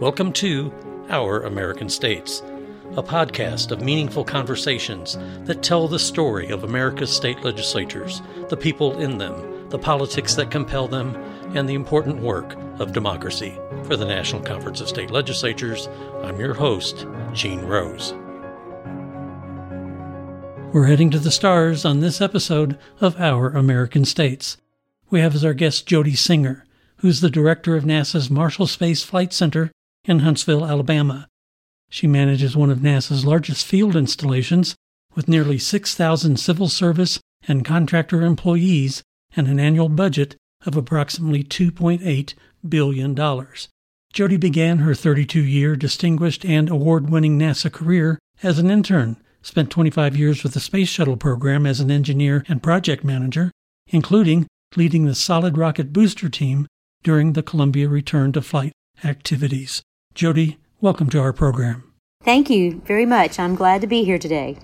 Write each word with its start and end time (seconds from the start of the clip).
Welcome 0.00 0.32
to 0.32 0.72
Our 1.08 1.42
American 1.42 1.88
States, 1.88 2.42
a 2.96 3.02
podcast 3.02 3.70
of 3.70 3.80
meaningful 3.80 4.24
conversations 4.24 5.16
that 5.44 5.62
tell 5.62 5.86
the 5.86 6.00
story 6.00 6.48
of 6.48 6.64
America's 6.64 7.14
state 7.14 7.44
legislatures, 7.44 8.22
the 8.48 8.56
people 8.56 8.98
in 8.98 9.18
them, 9.18 9.68
the 9.68 9.78
politics 9.78 10.34
that 10.34 10.50
compel 10.50 10.88
them, 10.88 11.14
and 11.54 11.68
the 11.68 11.74
important 11.74 12.20
work 12.20 12.56
of 12.80 12.92
democracy. 12.92 13.56
For 13.84 13.94
the 13.94 14.04
National 14.04 14.42
Conference 14.42 14.80
of 14.80 14.88
State 14.88 15.12
Legislatures, 15.12 15.88
I'm 16.24 16.40
your 16.40 16.54
host, 16.54 17.06
Gene 17.32 17.60
Rose. 17.60 18.14
We're 20.72 20.86
heading 20.86 21.10
to 21.10 21.18
the 21.18 21.32
stars 21.32 21.84
on 21.84 21.98
this 21.98 22.20
episode 22.20 22.78
of 23.00 23.20
Our 23.20 23.48
American 23.48 24.04
States. 24.04 24.56
We 25.10 25.18
have 25.18 25.34
as 25.34 25.44
our 25.44 25.52
guest 25.52 25.84
Jody 25.84 26.14
Singer, 26.14 26.64
who's 26.98 27.20
the 27.20 27.28
director 27.28 27.74
of 27.74 27.82
NASA's 27.82 28.30
Marshall 28.30 28.68
Space 28.68 29.02
Flight 29.02 29.32
Center 29.32 29.72
in 30.04 30.20
Huntsville, 30.20 30.64
Alabama. 30.64 31.26
She 31.88 32.06
manages 32.06 32.56
one 32.56 32.70
of 32.70 32.78
NASA's 32.78 33.24
largest 33.26 33.66
field 33.66 33.96
installations 33.96 34.76
with 35.16 35.26
nearly 35.26 35.58
6,000 35.58 36.38
civil 36.38 36.68
service 36.68 37.18
and 37.48 37.64
contractor 37.64 38.22
employees 38.22 39.02
and 39.34 39.48
an 39.48 39.58
annual 39.58 39.88
budget 39.88 40.36
of 40.64 40.76
approximately 40.76 41.42
$2.8 41.42 42.34
billion. 42.68 43.46
Jody 44.12 44.36
began 44.36 44.78
her 44.78 44.94
32 44.94 45.42
year 45.42 45.74
distinguished 45.74 46.44
and 46.44 46.68
award 46.68 47.10
winning 47.10 47.36
NASA 47.36 47.72
career 47.72 48.20
as 48.44 48.60
an 48.60 48.70
intern 48.70 49.16
spent 49.42 49.70
25 49.70 50.16
years 50.16 50.42
with 50.42 50.54
the 50.54 50.60
Space 50.60 50.88
Shuttle 50.88 51.16
program 51.16 51.66
as 51.66 51.80
an 51.80 51.90
engineer 51.90 52.44
and 52.48 52.62
project 52.62 53.04
manager, 53.04 53.50
including 53.88 54.46
leading 54.76 55.04
the 55.04 55.14
solid 55.14 55.58
rocket 55.58 55.92
booster 55.92 56.28
team 56.28 56.66
during 57.02 57.32
the 57.32 57.42
Columbia 57.42 57.88
return 57.88 58.32
to 58.32 58.42
flight 58.42 58.72
activities. 59.04 59.82
Jody, 60.14 60.58
welcome 60.80 61.08
to 61.10 61.20
our 61.20 61.32
program. 61.32 61.84
Thank 62.22 62.50
you 62.50 62.82
very 62.84 63.06
much. 63.06 63.38
I'm 63.38 63.54
glad 63.54 63.80
to 63.80 63.86
be 63.86 64.04
here 64.04 64.18
today. 64.18 64.58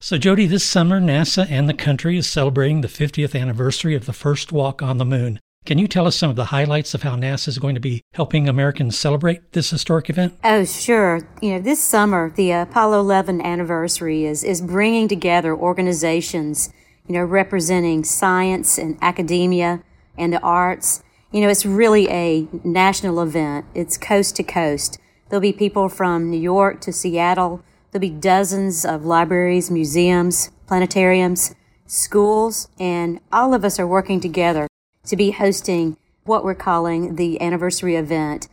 So, 0.00 0.18
Jody, 0.18 0.46
this 0.46 0.64
summer, 0.64 1.00
NASA 1.00 1.48
and 1.48 1.68
the 1.68 1.74
country 1.74 2.16
is 2.16 2.26
celebrating 2.26 2.80
the 2.80 2.88
50th 2.88 3.40
anniversary 3.40 3.94
of 3.94 4.06
the 4.06 4.12
first 4.12 4.50
walk 4.50 4.82
on 4.82 4.98
the 4.98 5.04
moon. 5.04 5.38
Can 5.64 5.78
you 5.78 5.86
tell 5.86 6.08
us 6.08 6.16
some 6.16 6.28
of 6.28 6.34
the 6.34 6.46
highlights 6.46 6.92
of 6.92 7.04
how 7.04 7.14
NASA 7.14 7.46
is 7.46 7.58
going 7.60 7.76
to 7.76 7.80
be 7.80 8.02
helping 8.14 8.48
Americans 8.48 8.98
celebrate 8.98 9.52
this 9.52 9.70
historic 9.70 10.10
event? 10.10 10.36
Oh, 10.42 10.64
sure. 10.64 11.20
You 11.40 11.52
know, 11.52 11.60
this 11.60 11.80
summer, 11.80 12.32
the 12.34 12.50
Apollo 12.50 12.98
11 12.98 13.40
anniversary 13.40 14.24
is, 14.24 14.42
is 14.42 14.60
bringing 14.60 15.06
together 15.06 15.54
organizations, 15.56 16.72
you 17.06 17.14
know, 17.14 17.22
representing 17.22 18.02
science 18.02 18.76
and 18.76 18.98
academia 19.00 19.84
and 20.18 20.32
the 20.32 20.40
arts. 20.40 21.04
You 21.30 21.42
know, 21.42 21.48
it's 21.48 21.64
really 21.64 22.10
a 22.10 22.48
national 22.64 23.20
event. 23.20 23.64
It's 23.72 23.96
coast 23.96 24.34
to 24.36 24.42
coast. 24.42 24.98
There'll 25.28 25.40
be 25.40 25.52
people 25.52 25.88
from 25.88 26.28
New 26.28 26.40
York 26.40 26.80
to 26.80 26.92
Seattle. 26.92 27.62
There'll 27.92 28.00
be 28.00 28.10
dozens 28.10 28.84
of 28.84 29.04
libraries, 29.04 29.70
museums, 29.70 30.50
planetariums, 30.66 31.54
schools, 31.86 32.66
and 32.80 33.20
all 33.30 33.54
of 33.54 33.64
us 33.64 33.78
are 33.78 33.86
working 33.86 34.18
together 34.18 34.66
to 35.06 35.16
be 35.16 35.32
hosting 35.32 35.96
what 36.24 36.44
we're 36.44 36.54
calling 36.54 37.16
the 37.16 37.40
anniversary 37.40 37.96
event. 37.96 38.48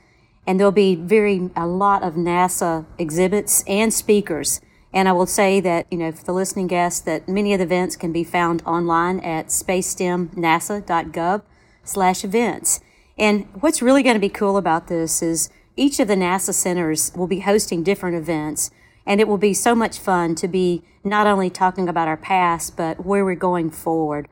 And 0.48 0.60
there'll 0.60 0.72
be 0.72 0.96
very, 0.96 1.50
a 1.56 1.68
lot 1.68 2.02
of 2.02 2.16
NASA 2.16 2.86
exhibits 2.98 3.64
and 3.68 3.94
speakers. 3.94 4.62
And 4.92 5.08
I 5.08 5.12
will 5.12 5.28
say 5.28 5.60
that, 5.60 5.86
you 5.92 5.98
know, 6.00 6.12
for 6.12 6.24
the 6.24 6.34
listening 6.34 6.66
guests, 6.66 7.02
that 7.02 7.30
many 7.30 7.54
of 7.54 7.60
the 7.60 7.66
events 7.66 7.96
can 7.96 8.12
be 8.12 8.24
found 8.24 8.64
online 8.66 9.20
at 9.20 9.48
spacestemnasa.gov 9.48 11.44
slash 11.84 12.24
events. 12.24 12.80
And 13.18 13.48
what's 13.60 13.82
really 13.82 14.02
going 14.02 14.16
to 14.16 14.20
be 14.20 14.30
cool 14.30 14.58
about 14.58 14.88
this 14.88 15.22
is 15.22 15.52
each 15.76 16.00
of 16.00 16.08
the 16.08 16.16
NASA 16.16 16.54
centers 16.54 17.12
will 17.16 17.28
be 17.28 17.42
hosting 17.42 17.84
different 17.84 18.16
events. 18.16 18.72
And 19.06 19.22
it 19.22 19.28
will 19.28 19.38
be 19.38 19.54
so 19.54 19.76
much 19.76 20.00
fun 20.00 20.34
to 20.36 20.48
be 20.48 20.84
not 21.04 21.28
only 21.28 21.50
talking 21.50 21.88
about 21.88 22.08
our 22.08 22.18
past, 22.18 22.76
but 22.76 23.06
where 23.06 23.24
we're 23.24 23.36
going 23.36 23.70
forward. 23.70 24.28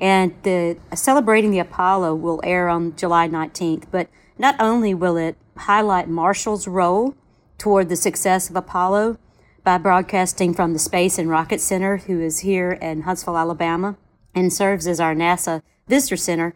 And 0.00 0.34
the 0.42 0.76
celebrating 0.94 1.50
the 1.50 1.60
Apollo 1.60 2.16
will 2.16 2.40
air 2.44 2.68
on 2.68 2.96
July 2.96 3.28
19th, 3.28 3.84
but 3.90 4.08
not 4.38 4.56
only 4.58 4.92
will 4.92 5.16
it 5.16 5.36
highlight 5.56 6.08
Marshall's 6.08 6.66
role 6.66 7.14
toward 7.58 7.88
the 7.88 7.96
success 7.96 8.50
of 8.50 8.56
Apollo 8.56 9.18
by 9.62 9.78
broadcasting 9.78 10.52
from 10.52 10.72
the 10.72 10.78
Space 10.78 11.18
and 11.18 11.30
Rocket 11.30 11.60
Center, 11.60 11.98
who 11.98 12.20
is 12.20 12.40
here 12.40 12.72
in 12.72 13.02
Huntsville, 13.02 13.38
Alabama, 13.38 13.96
and 14.34 14.52
serves 14.52 14.86
as 14.86 15.00
our 15.00 15.14
NASA 15.14 15.62
Visitor 15.88 16.16
Center, 16.16 16.54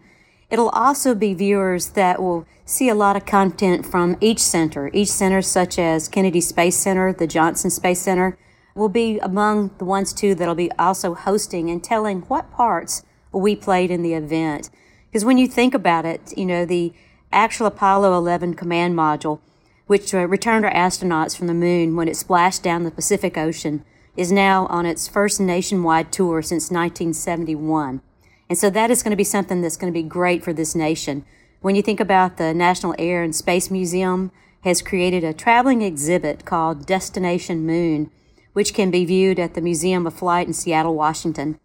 it'll 0.50 0.68
also 0.70 1.14
be 1.14 1.32
viewers 1.32 1.90
that 1.90 2.20
will 2.20 2.46
see 2.64 2.88
a 2.88 2.94
lot 2.94 3.16
of 3.16 3.24
content 3.24 3.86
from 3.86 4.16
each 4.20 4.40
center. 4.40 4.90
Each 4.92 5.08
center, 5.08 5.40
such 5.40 5.78
as 5.78 6.08
Kennedy 6.08 6.40
Space 6.40 6.76
Center, 6.76 7.12
the 7.12 7.26
Johnson 7.26 7.70
Space 7.70 8.00
Center, 8.00 8.36
will 8.74 8.88
be 8.88 9.18
among 9.20 9.70
the 9.78 9.84
ones 9.84 10.12
too 10.12 10.34
that'll 10.34 10.54
be 10.54 10.70
also 10.72 11.14
hosting 11.14 11.70
and 11.70 11.82
telling 11.82 12.20
what 12.22 12.50
parts 12.52 13.02
we 13.32 13.56
played 13.56 13.90
in 13.90 14.02
the 14.02 14.14
event. 14.14 14.70
Because 15.06 15.24
when 15.24 15.38
you 15.38 15.46
think 15.46 15.74
about 15.74 16.04
it, 16.04 16.36
you 16.36 16.46
know, 16.46 16.64
the 16.64 16.92
actual 17.32 17.66
Apollo 17.66 18.16
11 18.16 18.54
command 18.54 18.94
module, 18.94 19.40
which 19.86 20.12
uh, 20.14 20.26
returned 20.26 20.64
our 20.64 20.72
astronauts 20.72 21.36
from 21.36 21.46
the 21.46 21.54
moon 21.54 21.96
when 21.96 22.08
it 22.08 22.16
splashed 22.16 22.62
down 22.62 22.84
the 22.84 22.90
Pacific 22.90 23.36
Ocean, 23.36 23.84
is 24.16 24.32
now 24.32 24.66
on 24.66 24.84
its 24.84 25.08
first 25.08 25.40
nationwide 25.40 26.12
tour 26.12 26.42
since 26.42 26.70
1971. 26.70 28.00
And 28.48 28.58
so 28.58 28.70
that 28.70 28.90
is 28.90 29.02
going 29.02 29.12
to 29.12 29.16
be 29.16 29.24
something 29.24 29.60
that's 29.62 29.76
going 29.76 29.92
to 29.92 29.98
be 29.98 30.06
great 30.06 30.42
for 30.42 30.52
this 30.52 30.74
nation. 30.74 31.24
When 31.60 31.74
you 31.74 31.82
think 31.82 32.00
about 32.00 32.36
the 32.36 32.54
National 32.54 32.94
Air 32.98 33.22
and 33.22 33.34
Space 33.34 33.70
Museum 33.70 34.30
has 34.62 34.82
created 34.82 35.24
a 35.24 35.32
traveling 35.32 35.82
exhibit 35.82 36.44
called 36.44 36.86
Destination 36.86 37.66
Moon, 37.66 38.10
which 38.52 38.74
can 38.74 38.90
be 38.90 39.04
viewed 39.04 39.38
at 39.38 39.54
the 39.54 39.60
Museum 39.60 40.06
of 40.06 40.14
Flight 40.14 40.46
in 40.46 40.52
Seattle, 40.52 40.94
Washington. 40.94 41.58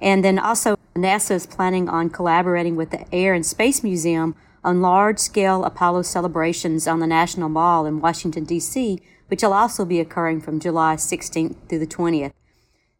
And 0.00 0.24
then 0.24 0.38
also 0.38 0.76
NASA 0.94 1.32
is 1.32 1.46
planning 1.46 1.88
on 1.88 2.10
collaborating 2.10 2.76
with 2.76 2.90
the 2.90 3.12
Air 3.14 3.34
and 3.34 3.44
Space 3.44 3.82
Museum 3.82 4.34
on 4.64 4.82
large 4.82 5.18
scale 5.18 5.64
Apollo 5.64 6.02
celebrations 6.02 6.86
on 6.86 7.00
the 7.00 7.06
National 7.06 7.48
Mall 7.48 7.86
in 7.86 8.00
Washington, 8.00 8.44
D.C., 8.44 9.00
which 9.28 9.42
will 9.42 9.52
also 9.52 9.84
be 9.84 10.00
occurring 10.00 10.40
from 10.40 10.60
July 10.60 10.96
16th 10.96 11.56
through 11.68 11.78
the 11.78 11.86
20th. 11.86 12.32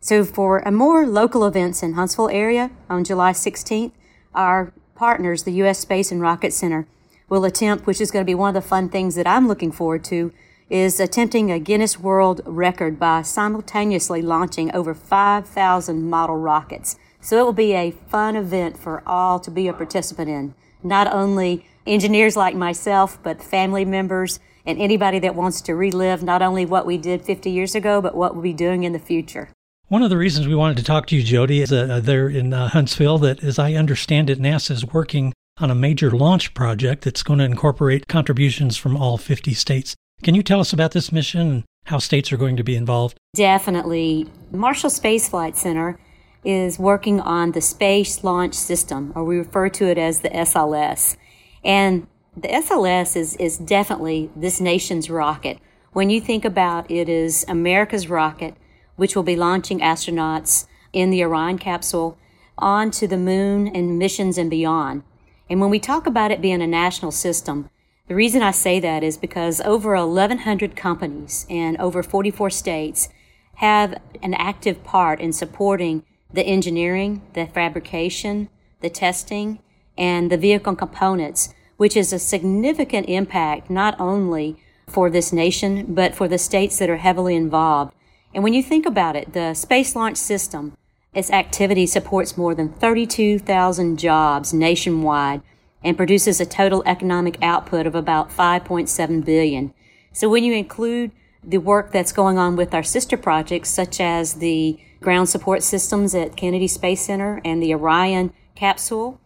So 0.01 0.25
for 0.25 0.59
a 0.61 0.71
more 0.71 1.07
local 1.07 1.45
events 1.45 1.83
in 1.83 1.95
Huntsville 1.95 2.29
area 2.29 2.71
on 2.89 3.05
July 3.05 3.33
16th, 3.33 3.93
our 4.35 4.73
partners, 4.95 5.43
the 5.43 5.53
U.S. 5.53 5.79
Space 5.79 6.13
and 6.13 6.21
Rocket 6.21 6.53
Center, 6.53 6.87
will 7.29 7.45
attempt, 7.45 7.87
which 7.87 8.01
is 8.01 8.11
going 8.11 8.25
to 8.25 8.31
be 8.31 8.35
one 8.35 8.55
of 8.55 8.63
the 8.63 8.69
fun 8.69 8.89
things 8.89 9.15
that 9.15 9.27
I'm 9.27 9.49
looking 9.49 9.73
forward 9.73 10.05
to, 10.05 10.33
is 10.71 11.01
attempting 11.01 11.51
a 11.51 11.59
Guinness 11.59 11.99
World 11.99 12.41
Record 12.45 12.99
by 12.99 13.23
simultaneously 13.23 14.21
launching 14.21 14.75
over 14.75 14.95
5,000 14.95 16.09
model 16.09 16.37
rockets. 16.37 16.97
So 17.21 17.41
it 17.41 17.45
will 17.45 17.53
be 17.53 17.73
a 17.73 17.91
fun 17.91 18.37
event 18.37 18.79
for 18.79 19.03
all 19.07 19.41
to 19.41 19.51
be 19.51 19.69
a 19.69 19.73
participant 19.73 20.29
in. 20.29 20.55
Not 20.83 21.13
only 21.13 21.67
engineers 21.87 22.37
like 22.37 22.55
myself, 22.55 23.19
but 23.23 23.43
family 23.43 23.85
members 23.85 24.41
and 24.67 24.79
anybody 24.79 25.19
that 25.21 25.35
wants 25.35 25.63
to 25.63 25.75
relive 25.75 26.23
not 26.23 26.43
only 26.43 26.67
what 26.67 26.87
we 26.87 26.99
did 26.99 27.23
50 27.23 27.51
years 27.51 27.75
ago, 27.75 28.03
but 28.03 28.15
what 28.15 28.35
we'll 28.35 28.43
be 28.43 28.53
doing 28.53 28.85
in 28.85 28.93
the 28.93 28.99
future. 28.99 29.49
One 29.89 30.03
of 30.03 30.11
the 30.11 30.19
reasons 30.19 30.47
we 30.47 30.55
wanted 30.55 30.77
to 30.77 30.85
talk 30.85 31.07
to 31.07 31.17
you, 31.17 31.23
Jody, 31.23 31.63
is 31.63 31.73
uh, 31.73 32.01
there 32.03 32.29
in 32.29 32.53
uh, 32.53 32.69
Huntsville 32.69 33.17
that, 33.19 33.43
as 33.43 33.59
I 33.59 33.73
understand 33.73 34.29
it, 34.29 34.39
NASA 34.39 34.73
is 34.73 34.85
working 34.85 35.33
on 35.57 35.71
a 35.71 35.75
major 35.75 36.11
launch 36.11 36.53
project 36.53 37.05
that's 37.05 37.23
going 37.23 37.39
to 37.39 37.45
incorporate 37.47 38.07
contributions 38.07 38.77
from 38.77 38.97
all 38.97 39.17
50 39.17 39.55
states. 39.55 39.97
Can 40.23 40.35
you 40.35 40.43
tell 40.43 40.61
us 40.61 40.73
about 40.73 40.93
this 40.93 41.13
mission 41.13 41.41
and 41.41 41.65
how 41.87 41.99
states 41.99 42.33
are 42.33 42.37
going 42.37 42.57
to 42.57 42.65
be 42.65 42.75
involved? 42.75 43.19
Definitely. 43.35 44.27
Marshall 44.51 44.91
Space 44.91 45.29
Flight 45.29 45.57
Center 45.57 45.99
is 46.45 46.79
working 46.79 47.21
on 47.21 47.53
the 47.53 47.61
Space 47.61 48.25
Launch 48.25 48.55
System, 48.55 49.13
or 49.15 49.25
we 49.25 49.39
refer 49.39 49.69
to 49.69 49.87
it 49.87 49.97
as 49.97 50.21
the 50.21 50.31
SLS. 50.31 51.17
And 51.65 52.07
the 52.37 52.49
SLS 52.49 53.17
is, 53.17 53.37
is 53.37 53.59
definitely 53.59 54.31
this 54.35 54.61
nation's 54.61 55.09
rocket. 55.09 55.59
When 55.93 56.11
you 56.11 56.21
think 56.21 56.45
about 56.45 56.91
it 56.91 57.09
is 57.09 57.45
America's 57.49 58.09
rocket, 58.09 58.55
which 58.97 59.15
will 59.15 59.23
be 59.23 59.37
launching 59.37 59.79
astronauts 59.79 60.67
in 60.93 61.11
the 61.11 61.23
Orion 61.23 61.59
capsule 61.59 62.19
onto 62.57 63.07
the 63.07 63.17
moon 63.17 63.69
and 63.69 63.99
missions 63.99 64.37
and 64.37 64.51
beyond. 64.51 65.05
And 65.49 65.61
when 65.61 65.71
we 65.71 65.79
talk 65.79 66.07
about 66.07 66.31
it 66.31 66.43
being 66.43 66.61
a 66.61 66.67
national 66.67 67.13
system, 67.13 67.71
the 68.09 68.15
reason 68.15 68.43
I 68.43 68.51
say 68.51 68.81
that 68.81 69.05
is 69.05 69.17
because 69.17 69.61
over 69.61 69.95
1,100 69.95 70.75
companies 70.75 71.47
in 71.49 71.77
over 71.79 72.03
44 72.03 72.51
states 72.51 73.09
have 73.57 74.01
an 74.23 74.35
active 74.35 74.83
part 74.83 75.21
in 75.21 75.33
supporting 75.33 76.05
the 76.33 76.43
engineering, 76.43 77.23
the 77.35 77.47
fabrication, 77.47 78.49
the 78.81 78.91
testing, 78.91 79.59
and 79.97 80.31
the 80.31 80.37
vehicle 80.37 80.75
components, 80.75 81.55
which 81.77 81.97
is 81.97 82.13
a 82.13 82.19
significant 82.19 83.09
impact 83.09 83.69
not 83.69 83.99
only 84.01 84.57
for 84.87 85.11
this 85.11 85.33
nation, 85.33 85.95
but 85.95 86.15
for 86.15 86.29
the 86.29 86.39
states 86.39 86.79
that 86.79 86.91
are 86.91 86.97
heavily 86.97 87.35
involved. 87.37 87.95
And 88.35 88.43
when 88.43 88.55
you 88.55 88.63
think 88.63 88.87
about 88.87 89.17
it, 89.17 89.33
the 89.33 89.55
Space 89.55 89.95
Launch 89.95 90.17
System 90.17 90.77
its 91.15 91.31
activity 91.31 91.87
supports 91.87 92.37
more 92.37 92.55
than 92.55 92.69
32,000 92.69 93.99
jobs 93.99 94.53
nationwide 94.53 95.41
and 95.89 95.97
produces 95.97 96.39
a 96.39 96.45
total 96.45 96.83
economic 96.85 97.39
output 97.41 97.87
of 97.87 97.95
about 97.95 98.29
5.7 98.29 99.25
billion. 99.25 99.73
So 100.13 100.29
when 100.29 100.45
you 100.45 100.53
include 100.53 101.13
the 101.43 101.57
work 101.57 101.93
that's 101.93 102.13
going 102.13 102.37
on 102.37 102.57
with 102.57 102.75
our 102.75 102.83
sister 102.83 103.17
projects, 103.17 103.71
such 103.71 103.99
as 103.99 104.35
the 104.35 104.79
ground 105.01 105.31
support 105.31 105.63
systems 105.63 106.15
at 106.15 106.37
Kennedy 106.37 106.69
Space 106.69 107.07
Center 107.07 107.41
and 107.43 107.63
the 107.63 107.73
Orion 107.73 108.35
capsule, 108.55 109.19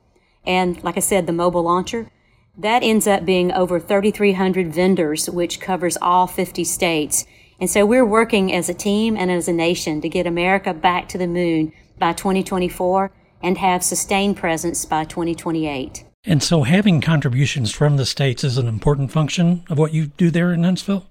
and 0.47 0.81
like 0.85 0.97
I 0.97 1.01
said, 1.01 1.27
the 1.27 1.33
mobile 1.33 1.65
launcher, 1.65 2.09
that 2.57 2.85
ends 2.85 3.09
up 3.09 3.25
being 3.25 3.51
over 3.51 3.81
3,300 3.81 4.73
vendors, 4.73 5.29
which 5.29 5.59
covers 5.59 5.99
all 6.01 6.29
50 6.29 6.63
states. 6.63 7.27
And 7.59 7.69
so 7.69 7.85
we're 7.85 8.07
working 8.07 8.53
as 8.53 8.69
a 8.69 8.75
team 8.75 9.17
and 9.17 9.33
as 9.33 9.49
a 9.49 9.53
nation 9.53 10.01
to 10.01 10.09
get 10.09 10.29
America 10.29 10.73
back 10.73 11.09
to 11.09 11.19
the 11.19 11.27
moon 11.27 11.73
by 11.99 12.13
2024 12.13 13.11
and 13.43 13.59
have 13.59 13.83
sustained 13.83 14.37
presence 14.37 14.85
by 14.85 15.03
2028. 15.03 16.05
And 16.25 16.43
so 16.43 16.63
having 16.63 17.01
contributions 17.01 17.73
from 17.73 17.97
the 17.97 18.07
states 18.07 18.45
is 18.45 18.57
an 18.57 18.69
important 18.69 19.11
function 19.11 19.65
of 19.69 19.79
what 19.79 19.93
you 19.93 20.07
do 20.07 20.31
there 20.31 20.53
in 20.53 20.63
Huntsville? 20.63 21.07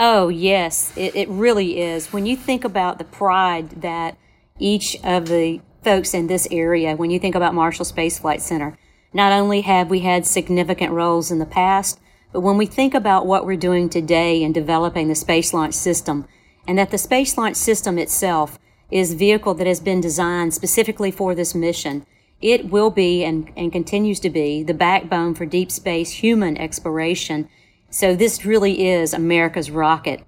Oh, 0.00 0.28
yes, 0.28 0.92
it, 0.96 1.14
it 1.14 1.28
really 1.28 1.80
is. 1.80 2.12
When 2.12 2.26
you 2.26 2.36
think 2.36 2.64
about 2.64 2.98
the 2.98 3.04
pride 3.04 3.82
that 3.82 4.16
each 4.58 4.96
of 5.04 5.28
the 5.28 5.60
folks 5.82 6.12
in 6.12 6.26
this 6.26 6.48
area, 6.50 6.96
when 6.96 7.10
you 7.10 7.20
think 7.20 7.36
about 7.36 7.54
Marshall 7.54 7.84
Space 7.84 8.18
Flight 8.18 8.42
Center, 8.42 8.76
not 9.12 9.32
only 9.32 9.60
have 9.60 9.90
we 9.90 10.00
had 10.00 10.26
significant 10.26 10.92
roles 10.92 11.30
in 11.30 11.38
the 11.38 11.46
past, 11.46 12.00
but 12.32 12.40
when 12.40 12.56
we 12.56 12.66
think 12.66 12.94
about 12.94 13.26
what 13.26 13.46
we're 13.46 13.56
doing 13.56 13.88
today 13.88 14.42
in 14.42 14.52
developing 14.52 15.08
the 15.08 15.14
Space 15.14 15.54
Launch 15.54 15.74
System, 15.74 16.26
and 16.66 16.76
that 16.78 16.90
the 16.90 16.98
Space 16.98 17.38
Launch 17.38 17.56
System 17.56 17.96
itself 17.96 18.58
is 18.90 19.12
a 19.12 19.16
vehicle 19.16 19.54
that 19.54 19.66
has 19.66 19.80
been 19.80 20.00
designed 20.00 20.52
specifically 20.52 21.10
for 21.10 21.34
this 21.34 21.54
mission, 21.54 22.04
it 22.40 22.70
will 22.70 22.90
be 22.90 23.24
and, 23.24 23.50
and 23.56 23.72
continues 23.72 24.20
to 24.20 24.30
be 24.30 24.62
the 24.62 24.74
backbone 24.74 25.34
for 25.34 25.44
deep 25.44 25.70
space 25.70 26.10
human 26.10 26.56
exploration 26.56 27.48
so 27.90 28.14
this 28.14 28.44
really 28.44 28.86
is 28.86 29.14
America's 29.14 29.70
rocket. 29.70 30.22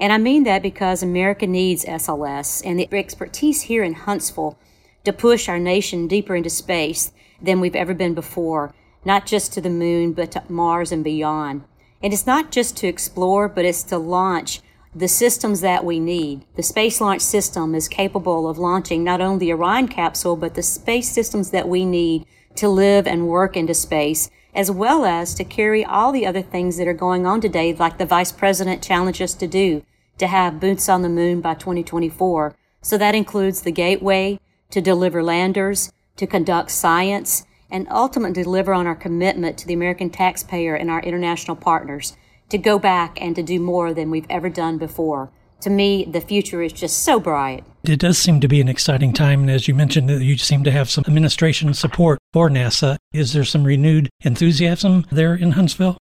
And 0.00 0.12
I 0.12 0.18
mean 0.18 0.42
that 0.44 0.62
because 0.62 1.02
America 1.02 1.46
needs 1.46 1.84
SLS 1.84 2.60
and 2.64 2.78
the 2.78 2.88
expertise 2.92 3.62
here 3.62 3.84
in 3.84 3.94
Huntsville 3.94 4.58
to 5.04 5.12
push 5.12 5.48
our 5.48 5.60
nation 5.60 6.08
deeper 6.08 6.34
into 6.34 6.50
space 6.50 7.12
than 7.40 7.60
we've 7.60 7.76
ever 7.76 7.94
been 7.94 8.14
before, 8.14 8.74
not 9.04 9.26
just 9.26 9.52
to 9.52 9.60
the 9.60 9.70
moon, 9.70 10.12
but 10.12 10.32
to 10.32 10.42
Mars 10.48 10.90
and 10.90 11.04
beyond. 11.04 11.62
And 12.02 12.12
it's 12.12 12.26
not 12.26 12.50
just 12.50 12.76
to 12.78 12.88
explore, 12.88 13.48
but 13.48 13.64
it's 13.64 13.84
to 13.84 13.98
launch 13.98 14.60
the 14.94 15.08
systems 15.08 15.60
that 15.60 15.84
we 15.84 15.98
need. 15.98 16.44
The 16.54 16.62
Space 16.62 17.00
Launch 17.00 17.20
System 17.20 17.74
is 17.74 17.88
capable 17.88 18.48
of 18.48 18.58
launching 18.58 19.02
not 19.02 19.20
only 19.20 19.46
the 19.46 19.52
Orion 19.52 19.88
capsule, 19.88 20.36
but 20.36 20.54
the 20.54 20.62
space 20.62 21.10
systems 21.10 21.50
that 21.50 21.68
we 21.68 21.84
need 21.84 22.26
to 22.56 22.68
live 22.68 23.06
and 23.06 23.28
work 23.28 23.56
into 23.56 23.74
space 23.74 24.30
as 24.54 24.70
well 24.70 25.04
as 25.04 25.34
to 25.34 25.44
carry 25.44 25.84
all 25.84 26.12
the 26.12 26.26
other 26.26 26.42
things 26.42 26.76
that 26.76 26.86
are 26.86 26.94
going 26.94 27.26
on 27.26 27.40
today, 27.40 27.74
like 27.74 27.98
the 27.98 28.06
vice 28.06 28.30
president 28.30 28.82
challenged 28.82 29.20
us 29.20 29.34
to 29.34 29.48
do, 29.48 29.82
to 30.18 30.28
have 30.28 30.60
boots 30.60 30.88
on 30.88 31.02
the 31.02 31.08
moon 31.08 31.40
by 31.40 31.54
2024. 31.54 32.54
So 32.80 32.96
that 32.96 33.16
includes 33.16 33.62
the 33.62 33.72
gateway 33.72 34.38
to 34.70 34.80
deliver 34.80 35.22
landers, 35.22 35.92
to 36.16 36.26
conduct 36.26 36.70
science, 36.70 37.44
and 37.68 37.88
ultimately 37.90 38.44
deliver 38.44 38.72
on 38.72 38.86
our 38.86 38.94
commitment 38.94 39.58
to 39.58 39.66
the 39.66 39.74
American 39.74 40.10
taxpayer 40.10 40.76
and 40.76 40.88
our 40.88 41.00
international 41.00 41.56
partners 41.56 42.16
to 42.48 42.58
go 42.58 42.78
back 42.78 43.20
and 43.20 43.34
to 43.36 43.42
do 43.42 43.58
more 43.58 43.94
than 43.94 44.10
we've 44.10 44.26
ever 44.28 44.48
done 44.48 44.78
before 44.78 45.30
to 45.64 45.70
me, 45.70 46.04
the 46.04 46.20
future 46.20 46.62
is 46.62 46.72
just 46.72 47.02
so 47.02 47.18
bright. 47.18 47.64
It 47.84 47.98
does 47.98 48.18
seem 48.18 48.38
to 48.40 48.48
be 48.48 48.60
an 48.60 48.68
exciting 48.68 49.14
time. 49.14 49.40
And 49.40 49.50
as 49.50 49.66
you 49.66 49.74
mentioned, 49.74 50.10
you 50.10 50.36
seem 50.36 50.62
to 50.64 50.70
have 50.70 50.90
some 50.90 51.04
administration 51.06 51.72
support 51.72 52.18
for 52.34 52.50
NASA. 52.50 52.98
Is 53.12 53.32
there 53.32 53.44
some 53.44 53.64
renewed 53.64 54.10
enthusiasm 54.20 55.06
there 55.10 55.34
in 55.34 55.52
Huntsville? 55.52 55.96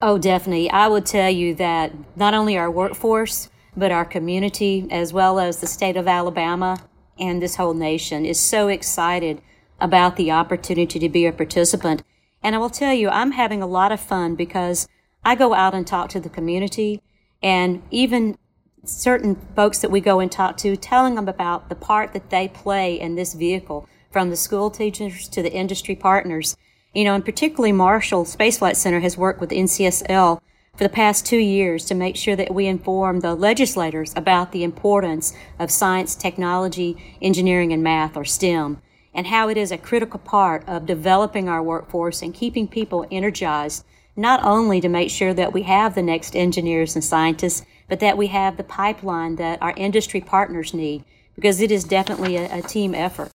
Oh, 0.00 0.16
definitely. 0.16 0.70
I 0.70 0.88
would 0.88 1.04
tell 1.04 1.30
you 1.30 1.54
that 1.56 1.92
not 2.16 2.32
only 2.32 2.56
our 2.56 2.70
workforce, 2.70 3.50
but 3.76 3.92
our 3.92 4.06
community, 4.06 4.88
as 4.90 5.12
well 5.12 5.38
as 5.38 5.60
the 5.60 5.66
state 5.66 5.96
of 5.98 6.08
Alabama 6.08 6.78
and 7.18 7.40
this 7.40 7.56
whole 7.56 7.74
nation, 7.74 8.24
is 8.24 8.40
so 8.40 8.68
excited 8.68 9.42
about 9.78 10.16
the 10.16 10.30
opportunity 10.30 10.98
to 10.98 11.08
be 11.10 11.26
a 11.26 11.32
participant. 11.32 12.02
And 12.42 12.54
I 12.54 12.58
will 12.58 12.70
tell 12.70 12.94
you, 12.94 13.10
I'm 13.10 13.32
having 13.32 13.62
a 13.62 13.66
lot 13.66 13.92
of 13.92 14.00
fun 14.00 14.36
because 14.36 14.88
I 15.24 15.34
go 15.34 15.54
out 15.54 15.74
and 15.74 15.86
talk 15.86 16.08
to 16.10 16.20
the 16.20 16.28
community 16.28 17.00
and 17.42 17.82
even 17.90 18.36
certain 18.84 19.36
folks 19.54 19.78
that 19.78 19.90
we 19.90 20.00
go 20.00 20.20
and 20.20 20.30
talk 20.30 20.56
to, 20.58 20.76
telling 20.76 21.14
them 21.14 21.28
about 21.28 21.68
the 21.68 21.74
part 21.74 22.12
that 22.12 22.30
they 22.30 22.48
play 22.48 22.98
in 22.98 23.14
this 23.14 23.34
vehicle, 23.34 23.88
from 24.10 24.30
the 24.30 24.36
school 24.36 24.70
teachers 24.70 25.28
to 25.28 25.42
the 25.42 25.52
industry 25.52 25.96
partners. 25.96 26.56
You 26.92 27.04
know, 27.04 27.14
and 27.14 27.24
particularly 27.24 27.72
Marshall 27.72 28.24
Space 28.24 28.58
Flight 28.58 28.76
Center 28.76 29.00
has 29.00 29.16
worked 29.16 29.40
with 29.40 29.50
NCSL 29.50 30.40
for 30.76 30.84
the 30.84 30.88
past 30.88 31.24
two 31.24 31.38
years 31.38 31.84
to 31.86 31.94
make 31.94 32.16
sure 32.16 32.36
that 32.36 32.52
we 32.52 32.66
inform 32.66 33.20
the 33.20 33.34
legislators 33.34 34.12
about 34.16 34.52
the 34.52 34.64
importance 34.64 35.34
of 35.58 35.70
science, 35.70 36.14
technology, 36.14 36.96
engineering, 37.22 37.72
and 37.72 37.82
math, 37.82 38.16
or 38.16 38.24
STEM, 38.24 38.80
and 39.14 39.28
how 39.28 39.48
it 39.48 39.56
is 39.56 39.70
a 39.70 39.78
critical 39.78 40.18
part 40.18 40.66
of 40.66 40.86
developing 40.86 41.48
our 41.48 41.62
workforce 41.62 42.22
and 42.22 42.34
keeping 42.34 42.68
people 42.68 43.06
energized, 43.10 43.84
not 44.16 44.44
only 44.44 44.80
to 44.80 44.88
make 44.88 45.10
sure 45.10 45.34
that 45.34 45.52
we 45.52 45.62
have 45.62 45.94
the 45.94 46.02
next 46.02 46.36
engineers 46.36 46.94
and 46.94 47.04
scientists, 47.04 47.64
but 47.88 48.00
that 48.00 48.16
we 48.16 48.28
have 48.28 48.56
the 48.56 48.64
pipeline 48.64 49.36
that 49.36 49.60
our 49.62 49.74
industry 49.76 50.20
partners 50.20 50.74
need 50.74 51.04
because 51.34 51.60
it 51.60 51.70
is 51.70 51.84
definitely 51.84 52.36
a, 52.36 52.58
a 52.58 52.62
team 52.62 52.94
effort. 52.94 53.30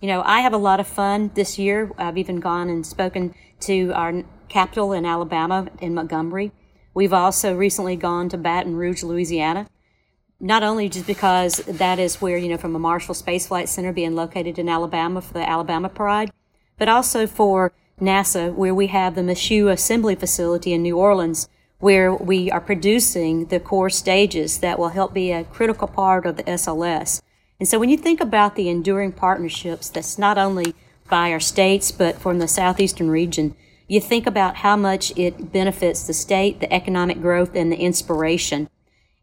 You 0.00 0.08
know, 0.08 0.22
I 0.24 0.40
have 0.40 0.52
a 0.52 0.58
lot 0.58 0.80
of 0.80 0.88
fun 0.88 1.30
this 1.34 1.58
year. 1.58 1.92
I've 1.96 2.18
even 2.18 2.40
gone 2.40 2.68
and 2.68 2.84
spoken 2.84 3.34
to 3.60 3.92
our 3.92 4.24
capital 4.48 4.92
in 4.92 5.06
Alabama, 5.06 5.68
in 5.80 5.94
Montgomery. 5.94 6.52
We've 6.92 7.12
also 7.12 7.54
recently 7.54 7.96
gone 7.96 8.28
to 8.30 8.36
Baton 8.36 8.76
Rouge, 8.76 9.02
Louisiana. 9.02 9.68
Not 10.40 10.62
only 10.62 10.88
just 10.88 11.06
because 11.06 11.58
that 11.58 11.98
is 11.98 12.20
where, 12.20 12.36
you 12.36 12.48
know, 12.48 12.58
from 12.58 12.74
a 12.74 12.78
Marshall 12.80 13.14
Space 13.14 13.46
Flight 13.46 13.68
Center 13.68 13.92
being 13.92 14.16
located 14.16 14.58
in 14.58 14.68
Alabama 14.68 15.22
for 15.22 15.32
the 15.34 15.48
Alabama 15.48 15.88
Pride, 15.88 16.32
but 16.76 16.88
also 16.88 17.26
for 17.26 17.72
NASA, 18.02 18.52
where 18.52 18.74
we 18.74 18.88
have 18.88 19.14
the 19.14 19.22
Michoud 19.22 19.72
Assembly 19.72 20.14
Facility 20.14 20.72
in 20.72 20.82
New 20.82 20.98
Orleans, 20.98 21.48
where 21.78 22.12
we 22.14 22.50
are 22.50 22.60
producing 22.60 23.46
the 23.46 23.60
core 23.60 23.90
stages 23.90 24.58
that 24.58 24.78
will 24.78 24.90
help 24.90 25.14
be 25.14 25.32
a 25.32 25.44
critical 25.44 25.88
part 25.88 26.26
of 26.26 26.36
the 26.36 26.44
SLS. 26.44 27.22
And 27.58 27.68
so 27.68 27.78
when 27.78 27.88
you 27.88 27.96
think 27.96 28.20
about 28.20 28.56
the 28.56 28.68
enduring 28.68 29.12
partnerships 29.12 29.88
that's 29.88 30.18
not 30.18 30.36
only 30.36 30.74
by 31.08 31.32
our 31.32 31.40
states, 31.40 31.92
but 31.92 32.18
from 32.18 32.38
the 32.38 32.48
southeastern 32.48 33.08
region, 33.08 33.54
you 33.86 34.00
think 34.00 34.26
about 34.26 34.56
how 34.56 34.76
much 34.76 35.12
it 35.16 35.52
benefits 35.52 36.06
the 36.06 36.14
state, 36.14 36.60
the 36.60 36.72
economic 36.72 37.20
growth, 37.20 37.54
and 37.54 37.70
the 37.70 37.76
inspiration. 37.76 38.68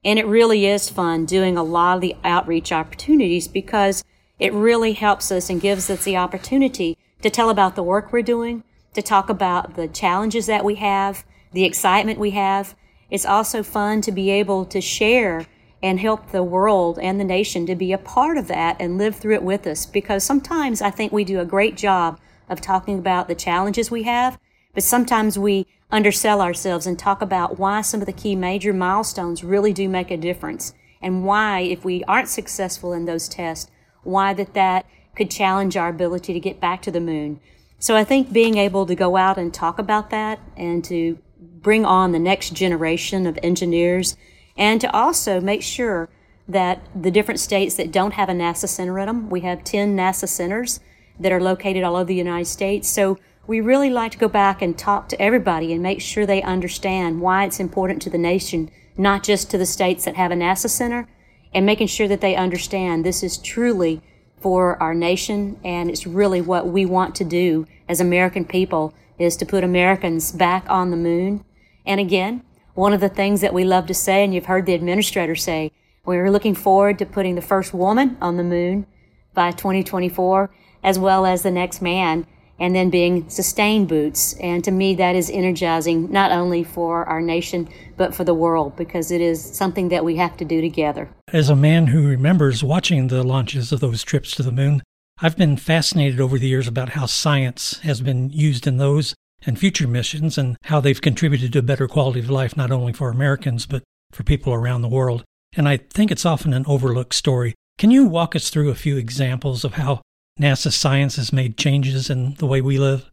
And 0.05 0.17
it 0.19 0.25
really 0.25 0.65
is 0.65 0.89
fun 0.89 1.25
doing 1.25 1.57
a 1.57 1.63
lot 1.63 1.95
of 1.95 2.01
the 2.01 2.15
outreach 2.23 2.71
opportunities 2.71 3.47
because 3.47 4.03
it 4.37 4.53
really 4.53 4.93
helps 4.93 5.31
us 5.31 5.49
and 5.49 5.59
gives 5.59 5.89
us 5.89 6.03
the 6.03 6.17
opportunity 6.17 6.97
to 7.21 7.29
tell 7.29 7.49
about 7.49 7.75
the 7.75 7.83
work 7.83 8.13
we're 8.13 8.21
doing, 8.21 8.63
to 8.93 9.01
talk 9.01 9.29
about 9.29 9.75
the 9.75 9.87
challenges 9.87 10.45
that 10.47 10.65
we 10.65 10.75
have, 10.75 11.25
the 11.53 11.65
excitement 11.65 12.19
we 12.19 12.31
have. 12.31 12.75
It's 13.09 13.25
also 13.25 13.63
fun 13.63 14.01
to 14.01 14.11
be 14.11 14.29
able 14.29 14.65
to 14.65 14.81
share 14.81 15.45
and 15.81 15.99
help 15.99 16.31
the 16.31 16.43
world 16.43 16.99
and 16.99 17.19
the 17.19 17.23
nation 17.23 17.65
to 17.65 17.75
be 17.75 17.93
a 17.93 17.97
part 17.97 18.37
of 18.37 18.47
that 18.47 18.77
and 18.79 18.97
live 18.97 19.15
through 19.15 19.35
it 19.35 19.43
with 19.43 19.65
us. 19.65 19.85
Because 19.85 20.23
sometimes 20.23 20.81
I 20.81 20.91
think 20.91 21.11
we 21.11 21.23
do 21.23 21.39
a 21.39 21.45
great 21.45 21.77
job 21.77 22.19
of 22.49 22.61
talking 22.61 22.99
about 22.99 23.27
the 23.27 23.35
challenges 23.35 23.89
we 23.89 24.03
have, 24.03 24.37
but 24.73 24.83
sometimes 24.83 25.39
we 25.39 25.67
undersell 25.91 26.41
ourselves 26.41 26.85
and 26.85 26.99
talk 26.99 27.21
about 27.21 27.57
why 27.57 27.81
some 27.81 28.01
of 28.01 28.05
the 28.05 28.13
key 28.13 28.35
major 28.35 28.73
milestones 28.73 29.43
really 29.43 29.73
do 29.73 29.87
make 29.87 30.11
a 30.11 30.17
difference 30.17 30.73
and 31.01 31.25
why, 31.25 31.61
if 31.61 31.85
we 31.85 32.03
aren't 32.03 32.27
successful 32.27 32.93
in 32.93 33.05
those 33.05 33.29
tests, 33.29 33.71
why 34.03 34.33
that 34.33 34.53
that 34.53 34.85
could 35.15 35.31
challenge 35.31 35.77
our 35.77 35.89
ability 35.89 36.33
to 36.33 36.39
get 36.39 36.59
back 36.59 36.81
to 36.81 36.91
the 36.91 36.99
moon. 36.99 37.39
So 37.79 37.95
I 37.95 38.03
think 38.03 38.33
being 38.33 38.57
able 38.57 38.85
to 38.85 38.93
go 38.93 39.15
out 39.15 39.37
and 39.37 39.53
talk 39.53 39.79
about 39.79 40.09
that 40.09 40.39
and 40.57 40.83
to 40.85 41.17
bring 41.39 41.85
on 41.85 42.11
the 42.11 42.19
next 42.19 42.53
generation 42.53 43.25
of 43.25 43.39
engineers 43.41 44.17
and 44.57 44.81
to 44.81 44.93
also 44.93 45.39
make 45.39 45.63
sure 45.63 46.09
that 46.47 46.81
the 46.99 47.11
different 47.11 47.39
states 47.39 47.75
that 47.75 47.91
don't 47.91 48.13
have 48.13 48.27
a 48.27 48.33
NASA 48.33 48.67
center 48.67 48.99
in 48.99 49.05
them, 49.05 49.29
we 49.29 49.41
have 49.41 49.63
10 49.63 49.95
NASA 49.95 50.27
centers 50.27 50.81
that 51.19 51.31
are 51.31 51.41
located 51.41 51.83
all 51.83 51.95
over 51.95 52.05
the 52.05 52.15
United 52.15 52.45
States. 52.45 52.89
So 52.89 53.17
we 53.47 53.61
really 53.61 53.89
like 53.89 54.11
to 54.11 54.17
go 54.17 54.27
back 54.27 54.61
and 54.61 54.77
talk 54.77 55.07
to 55.09 55.21
everybody 55.21 55.71
and 55.71 55.81
make 55.81 56.01
sure 56.01 56.25
they 56.25 56.41
understand 56.41 57.21
why 57.21 57.45
it's 57.45 57.59
important 57.59 58.01
to 58.01 58.09
the 58.09 58.17
nation, 58.17 58.69
not 58.97 59.23
just 59.23 59.49
to 59.51 59.57
the 59.57 59.65
states 59.65 60.05
that 60.05 60.15
have 60.15 60.31
a 60.31 60.35
NASA 60.35 60.69
center, 60.69 61.07
and 61.53 61.65
making 61.65 61.87
sure 61.87 62.07
that 62.07 62.21
they 62.21 62.35
understand 62.35 63.05
this 63.05 63.23
is 63.23 63.37
truly 63.37 64.01
for 64.41 64.81
our 64.81 64.93
nation 64.93 65.59
and 65.63 65.89
it's 65.89 66.07
really 66.07 66.41
what 66.41 66.67
we 66.67 66.85
want 66.85 67.15
to 67.15 67.23
do 67.23 67.67
as 67.87 67.99
American 67.99 68.45
people 68.45 68.93
is 69.17 69.35
to 69.37 69.45
put 69.45 69.63
Americans 69.63 70.31
back 70.31 70.65
on 70.69 70.91
the 70.91 70.97
moon. 70.97 71.43
And 71.85 71.99
again, 71.99 72.43
one 72.73 72.93
of 72.93 73.01
the 73.01 73.09
things 73.09 73.41
that 73.41 73.53
we 73.53 73.65
love 73.65 73.85
to 73.87 73.93
say, 73.93 74.23
and 74.23 74.33
you've 74.33 74.45
heard 74.45 74.65
the 74.65 74.73
administrator 74.73 75.35
say, 75.35 75.71
we're 76.05 76.31
looking 76.31 76.55
forward 76.55 76.97
to 76.99 77.05
putting 77.05 77.35
the 77.35 77.41
first 77.41 77.73
woman 77.73 78.17
on 78.21 78.37
the 78.37 78.43
moon, 78.43 78.85
by 79.33 79.51
2024, 79.51 80.49
as 80.83 80.97
well 80.97 81.25
as 81.25 81.43
the 81.43 81.51
next 81.51 81.81
man, 81.81 82.25
and 82.59 82.75
then 82.75 82.89
being 82.89 83.29
sustained 83.29 83.87
boots. 83.87 84.33
And 84.33 84.63
to 84.63 84.71
me, 84.71 84.95
that 84.95 85.15
is 85.15 85.29
energizing 85.29 86.11
not 86.11 86.31
only 86.31 86.63
for 86.63 87.05
our 87.05 87.21
nation, 87.21 87.69
but 87.97 88.13
for 88.13 88.23
the 88.23 88.33
world, 88.33 88.75
because 88.75 89.11
it 89.11 89.21
is 89.21 89.41
something 89.41 89.89
that 89.89 90.05
we 90.05 90.15
have 90.17 90.37
to 90.37 90.45
do 90.45 90.61
together. 90.61 91.09
As 91.31 91.49
a 91.49 91.55
man 91.55 91.87
who 91.87 92.07
remembers 92.07 92.63
watching 92.63 93.07
the 93.07 93.23
launches 93.23 93.71
of 93.71 93.79
those 93.79 94.03
trips 94.03 94.31
to 94.35 94.43
the 94.43 94.51
moon, 94.51 94.81
I've 95.21 95.37
been 95.37 95.57
fascinated 95.57 96.21
over 96.21 96.39
the 96.39 96.47
years 96.47 96.67
about 96.67 96.89
how 96.89 97.05
science 97.05 97.79
has 97.79 98.01
been 98.01 98.29
used 98.29 98.65
in 98.67 98.77
those 98.77 99.15
and 99.45 99.59
future 99.59 99.87
missions 99.87 100.37
and 100.37 100.57
how 100.65 100.79
they've 100.79 101.01
contributed 101.01 101.53
to 101.53 101.59
a 101.59 101.63
better 101.63 101.87
quality 101.87 102.19
of 102.19 102.29
life, 102.29 102.55
not 102.55 102.71
only 102.71 102.93
for 102.93 103.09
Americans, 103.09 103.65
but 103.65 103.83
for 104.11 104.23
people 104.23 104.53
around 104.53 104.81
the 104.81 104.87
world. 104.87 105.23
And 105.55 105.67
I 105.67 105.77
think 105.77 106.11
it's 106.11 106.25
often 106.25 106.53
an 106.53 106.65
overlooked 106.67 107.13
story. 107.13 107.55
Can 107.77 107.91
you 107.91 108.05
walk 108.05 108.35
us 108.35 108.49
through 108.49 108.69
a 108.69 108.75
few 108.75 108.97
examples 108.97 109.63
of 109.63 109.73
how 109.73 110.01
NASA 110.39 110.71
science 110.71 111.17
has 111.17 111.33
made 111.33 111.57
changes 111.57 112.09
in 112.09 112.35
the 112.35 112.45
way 112.45 112.61
we 112.61 112.77
live? 112.77 113.11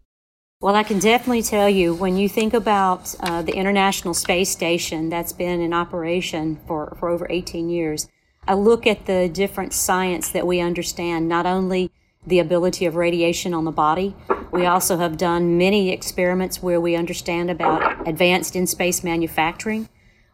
Well, 0.61 0.76
I 0.76 0.85
can 0.85 1.00
definitely 1.00 1.42
tell 1.42 1.68
you 1.68 1.92
when 1.92 2.16
you 2.16 2.28
think 2.28 2.54
about 2.54 3.14
uh, 3.21 3.42
the 3.42 3.54
International 3.54 4.14
Space 4.14 4.49
Station 4.49 5.09
that's 5.09 5.33
been 5.33 5.61
in 5.61 5.75
operation 5.75 6.59
for, 6.66 6.97
for 6.99 7.09
over 7.09 7.26
18 7.28 7.68
years, 7.68 8.09
I 8.49 8.54
look 8.54 8.87
at 8.87 9.06
the 9.06 9.28
different 9.28 9.73
science 9.73 10.30
that 10.30 10.47
we 10.47 10.61
understand, 10.61 11.28
not 11.28 11.47
only 11.47 11.90
the 12.26 12.38
ability 12.38 12.87
of 12.87 12.95
radiation 12.95 13.52
on 13.52 13.64
the 13.64 13.73
body, 13.73 14.14
we 14.52 14.64
also 14.64 14.97
have 14.97 15.16
done 15.16 15.59
many 15.59 15.90
experiments 15.90 16.62
where 16.62 16.80
we 16.80 16.95
understand 16.95 17.50
about 17.50 18.09
advanced 18.09 18.54
in 18.54 18.66
space 18.66 19.02
manufacturing. 19.02 19.88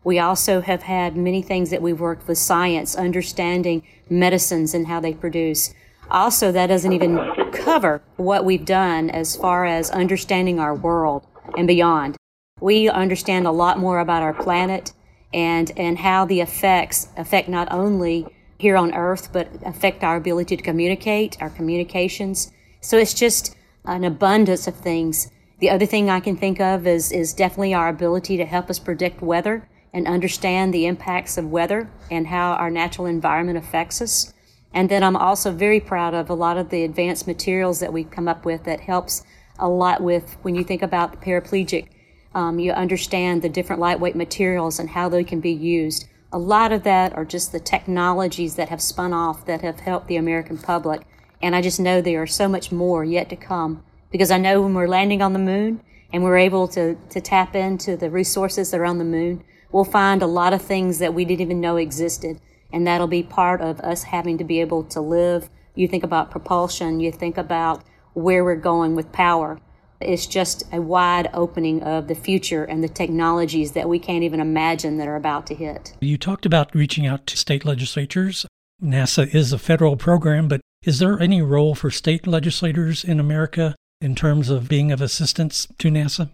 We 0.05 0.19
also 0.19 0.61
have 0.61 0.83
had 0.83 1.17
many 1.17 1.43
things 1.43 1.71
that 1.71 1.83
we've 1.83 2.01
worked 2.01 2.29
with 2.29 2.39
science, 2.39 2.95
understanding 2.95 3.83
medicines 4.11 4.75
and 4.75 4.87
how 4.87 5.01
they 5.01 5.15
produce. 5.15 5.75
Also, 6.13 6.53
that 6.53 6.67
doesn't 6.67 6.93
even 6.93 7.19
cover 7.53 8.03
what 8.17 8.45
we've 8.45 8.67
done 8.67 9.09
as 9.09 9.35
far 9.35 9.65
as 9.65 9.91
understanding 9.91 10.61
our 10.61 10.75
world 10.75 11.27
and 11.57 11.67
beyond. 11.67 12.17
We 12.61 12.89
understand 12.91 13.47
a 13.47 13.51
lot 13.51 13.79
more 13.79 13.99
about 13.99 14.23
our 14.23 14.35
planet 14.35 14.93
and, 15.33 15.73
and 15.77 15.99
how 15.99 16.27
the 16.27 16.43
effects 16.43 17.09
affect 17.17 17.49
not 17.49 17.73
only 17.73 18.27
here 18.59 18.77
on 18.77 18.95
Earth, 18.95 19.33
but 19.33 19.49
affect 19.65 20.05
our 20.05 20.17
ability 20.17 20.57
to 20.59 20.63
communicate, 20.63 21.41
our 21.41 21.49
communications. 21.49 22.53
So 22.83 22.99
it's 22.99 23.15
just 23.15 23.57
an 23.87 24.05
abundance 24.05 24.67
of 24.67 24.77
things. 24.77 25.31
The 25.61 25.71
other 25.71 25.87
thing 25.87 26.11
I 26.11 26.21
can 26.21 26.37
think 26.37 26.61
of 26.61 26.87
is, 26.87 27.11
is 27.11 27.33
definitely 27.33 27.73
our 27.73 27.89
ability 27.89 28.37
to 28.37 28.45
help 28.45 28.69
us 28.69 28.79
predict 28.79 29.23
weather 29.23 29.67
and 29.95 30.07
understand 30.07 30.75
the 30.75 30.87
impacts 30.87 31.39
of 31.39 31.51
weather 31.51 31.91
and 32.11 32.27
how 32.27 32.53
our 32.53 32.71
natural 32.71 33.07
environment 33.07 33.57
affects 33.57 34.03
us. 34.03 34.32
And 34.75 34.89
then 34.89 35.03
I'm 35.03 35.17
also 35.17 35.53
very 35.53 35.81
proud 35.81 36.15
of 36.15 36.31
a 36.31 36.35
lot 36.35 36.57
of 36.57 36.71
the 36.71 36.85
advanced 36.85 37.27
materials 37.27 37.81
that 37.81 37.93
we've 37.93 38.11
come 38.11 38.29
up 38.29 38.45
with 38.45 38.65
that 38.65 38.81
helps 38.81 39.23
a 39.59 39.69
lot 39.69 40.03
with 40.03 40.37
when 40.43 40.55
you 40.55 40.65
think 40.65 40.83
about 40.83 41.13
the 41.13 41.19
paraplegic. 41.19 41.89
Um, 42.35 42.59
you 42.59 42.73
understand 42.73 43.43
the 43.43 43.49
different 43.49 43.81
lightweight 43.81 44.17
materials 44.17 44.79
and 44.79 44.91
how 44.91 45.09
they 45.09 45.25
can 45.25 45.41
be 45.41 45.51
used. 45.51 46.09
A 46.33 46.39
lot 46.39 46.73
of 46.73 46.83
that 46.85 47.13
are 47.13 47.27
just 47.27 47.53
the 47.53 47.61
technologies 47.61 48.57
that 48.57 48.71
have 48.71 48.81
spun 48.81 49.13
off 49.13 49.45
that 49.45 49.61
have 49.61 49.81
helped 49.81 50.09
the 50.09 50.17
American 50.17 50.57
public. 50.57 51.03
And 51.43 51.55
I 51.55 51.61
just 51.61 51.79
know 51.79 52.01
there 52.01 52.23
are 52.23 52.27
so 52.27 52.49
much 52.49 52.73
more 52.73 53.05
yet 53.05 53.29
to 53.29 53.37
come 53.37 53.83
because 54.11 54.31
I 54.31 54.39
know 54.39 54.63
when 54.63 54.73
we're 54.73 54.89
landing 54.89 55.21
on 55.21 55.35
the 55.35 55.39
moon 55.39 55.83
and 56.13 56.23
we're 56.23 56.39
able 56.39 56.69
to, 56.69 56.97
to 57.11 57.21
tap 57.21 57.55
into 57.55 57.97
the 57.97 58.11
resources 58.11 58.71
that 58.71 58.81
are 58.81 58.87
on 58.87 58.99
the 58.99 59.05
moon, 59.05 59.45
we'll 59.71 59.85
find 59.85 60.23
a 60.23 60.27
lot 60.27 60.55
of 60.55 60.63
things 60.63 60.99
that 60.99 61.13
we 61.13 61.25
didn't 61.25 61.43
even 61.43 61.61
know 61.61 61.77
existed. 61.77 62.41
And 62.73 62.87
that'll 62.87 63.07
be 63.07 63.23
part 63.23 63.61
of 63.61 63.81
us 63.81 64.05
having 64.05 64.39
to 64.39 64.45
be 64.45 64.61
able 64.61 64.85
to 64.85 65.01
live. 65.01 65.51
You 65.75 65.89
think 65.89 66.05
about 66.05 66.31
propulsion, 66.31 67.01
you 67.01 67.13
think 67.13 67.37
about 67.37 67.83
where 68.15 68.45
we're 68.45 68.57
going 68.57 68.95
with 68.95 69.13
power. 69.13 69.59
It's 70.01 70.27
just 70.27 70.65
a 70.73 70.81
wide 70.81 71.31
opening 71.33 71.83
of 71.83 72.09
the 72.09 72.15
future 72.15 72.65
and 72.65 72.83
the 72.83 72.89
technologies 72.89 73.73
that 73.73 73.89
we 73.89 73.99
can't 73.99 74.25
even 74.25 74.41
imagine 74.41 74.99
that 74.99 75.09
are 75.09 75.17
about 75.17 75.47
to 75.47 75.55
hit. 75.55 75.95
You 76.01 76.19
talked 76.19 76.45
about 76.45 76.75
reaching 76.75 77.07
out 77.07 77.27
to 77.29 77.37
state 77.37 77.65
legislatures. 77.65 78.47
NASA 78.83 79.33
is 79.33 79.53
a 79.53 79.59
federal 79.59 79.97
program, 79.97 80.49
but 80.49 80.61
is 80.85 80.99
there 80.99 81.21
any 81.21 81.41
role 81.41 81.75
for 81.75 81.91
state 81.91 82.27
legislators 82.27 83.05
in 83.05 83.21
America 83.21 83.77
in 84.01 84.17
terms 84.17 84.51
of 84.51 84.69
being 84.69 84.91
of 84.91 85.01
assistance 85.01 85.69
to 85.79 85.89
NASA? 85.89 86.31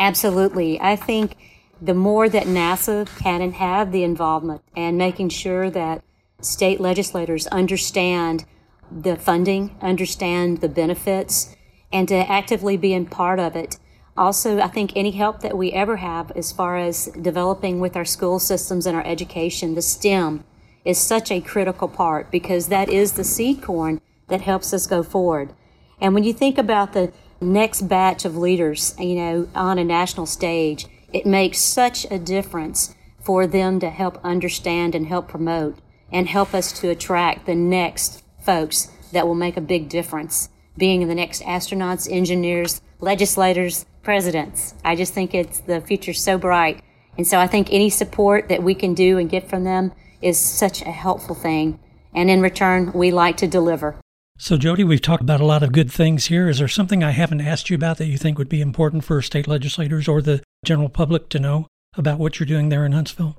Absolutely. 0.00 0.80
I 0.80 0.96
think 0.96 1.36
the 1.80 1.94
more 1.94 2.28
that 2.28 2.44
NASA 2.44 3.06
can 3.18 3.40
and 3.40 3.54
have 3.54 3.92
the 3.92 4.02
involvement 4.02 4.62
and 4.76 4.98
making 4.98 5.28
sure 5.28 5.70
that 5.70 6.02
state 6.40 6.80
legislators 6.80 7.46
understand 7.48 8.44
the 8.90 9.16
funding, 9.16 9.76
understand 9.80 10.60
the 10.60 10.68
benefits, 10.68 11.54
and 11.92 12.08
to 12.08 12.30
actively 12.30 12.76
be 12.76 12.92
in 12.92 13.06
part 13.06 13.38
of 13.38 13.56
it. 13.56 13.78
Also, 14.16 14.60
I 14.60 14.66
think 14.66 14.92
any 14.94 15.12
help 15.12 15.40
that 15.40 15.56
we 15.56 15.72
ever 15.72 15.96
have 15.96 16.32
as 16.32 16.50
far 16.50 16.76
as 16.76 17.06
developing 17.20 17.78
with 17.78 17.96
our 17.96 18.04
school 18.04 18.38
systems 18.38 18.86
and 18.86 18.96
our 18.96 19.06
education, 19.06 19.74
the 19.74 19.82
STEM 19.82 20.44
is 20.84 20.98
such 20.98 21.30
a 21.30 21.40
critical 21.40 21.86
part 21.86 22.30
because 22.30 22.68
that 22.68 22.88
is 22.88 23.12
the 23.12 23.24
seed 23.24 23.62
corn 23.62 24.00
that 24.28 24.40
helps 24.40 24.72
us 24.72 24.86
go 24.86 25.02
forward. 25.02 25.52
And 26.00 26.14
when 26.14 26.24
you 26.24 26.32
think 26.32 26.58
about 26.58 26.92
the 26.92 27.12
next 27.40 27.82
batch 27.82 28.24
of 28.24 28.36
leaders, 28.36 28.94
you 28.98 29.14
know, 29.14 29.48
on 29.54 29.78
a 29.78 29.84
national 29.84 30.26
stage, 30.26 30.86
it 31.12 31.26
makes 31.26 31.58
such 31.58 32.06
a 32.10 32.18
difference 32.18 32.94
for 33.20 33.46
them 33.46 33.80
to 33.80 33.90
help 33.90 34.18
understand 34.24 34.94
and 34.94 35.06
help 35.06 35.28
promote 35.28 35.78
and 36.10 36.28
help 36.28 36.54
us 36.54 36.72
to 36.80 36.88
attract 36.88 37.46
the 37.46 37.54
next 37.54 38.22
folks 38.40 38.90
that 39.12 39.26
will 39.26 39.34
make 39.34 39.56
a 39.56 39.62
big 39.62 39.88
difference, 39.88 40.48
being 40.76 41.06
the 41.06 41.14
next 41.14 41.42
astronauts, 41.42 42.10
engineers, 42.10 42.80
legislators, 43.00 43.84
presidents. 44.02 44.74
I 44.84 44.96
just 44.96 45.12
think 45.12 45.34
it's 45.34 45.60
the 45.60 45.80
future's 45.80 46.22
so 46.22 46.38
bright. 46.38 46.82
And 47.16 47.26
so 47.26 47.38
I 47.38 47.46
think 47.46 47.68
any 47.70 47.90
support 47.90 48.48
that 48.48 48.62
we 48.62 48.74
can 48.74 48.94
do 48.94 49.18
and 49.18 49.28
get 49.28 49.48
from 49.48 49.64
them 49.64 49.92
is 50.22 50.38
such 50.38 50.82
a 50.82 50.90
helpful 50.90 51.34
thing. 51.34 51.78
And 52.14 52.30
in 52.30 52.40
return, 52.40 52.92
we 52.92 53.10
like 53.10 53.36
to 53.38 53.46
deliver. 53.46 53.96
So, 54.40 54.56
Jody, 54.56 54.84
we've 54.84 55.02
talked 55.02 55.24
about 55.24 55.40
a 55.40 55.44
lot 55.44 55.64
of 55.64 55.72
good 55.72 55.90
things 55.90 56.26
here. 56.26 56.48
Is 56.48 56.60
there 56.60 56.68
something 56.68 57.02
I 57.02 57.10
haven't 57.10 57.40
asked 57.40 57.70
you 57.70 57.74
about 57.74 57.98
that 57.98 58.06
you 58.06 58.16
think 58.16 58.38
would 58.38 58.48
be 58.48 58.60
important 58.60 59.02
for 59.04 59.20
state 59.20 59.48
legislators 59.48 60.06
or 60.06 60.22
the 60.22 60.44
general 60.64 60.88
public 60.88 61.28
to 61.30 61.40
know 61.40 61.66
about 61.96 62.20
what 62.20 62.38
you're 62.38 62.46
doing 62.46 62.68
there 62.68 62.86
in 62.86 62.92
Huntsville? 62.92 63.36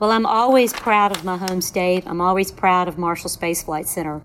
Well, 0.00 0.10
I'm 0.10 0.26
always 0.26 0.72
proud 0.72 1.16
of 1.16 1.24
my 1.24 1.36
home 1.36 1.60
state. 1.60 2.02
I'm 2.08 2.20
always 2.20 2.50
proud 2.50 2.88
of 2.88 2.98
Marshall 2.98 3.30
Space 3.30 3.62
Flight 3.62 3.86
Center. 3.86 4.22